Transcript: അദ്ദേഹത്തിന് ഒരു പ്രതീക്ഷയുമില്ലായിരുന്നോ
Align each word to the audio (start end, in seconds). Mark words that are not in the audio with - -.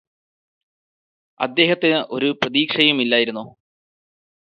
അദ്ദേഹത്തിന് 1.39 1.99
ഒരു 2.11 2.29
പ്രതീക്ഷയുമില്ലായിരുന്നോ 2.41 3.45